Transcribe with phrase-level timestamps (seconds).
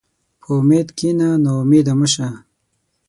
[0.41, 2.27] په امید کښېنه، ناامیده مه شه.